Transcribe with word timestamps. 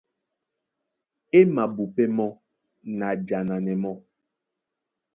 E 1.37 1.39
mabupɛ́ 1.55 2.07
mɔ́ 2.15 2.29
na 2.97 3.07
jananɛ 3.27 3.73
mɔ́, 3.83 3.95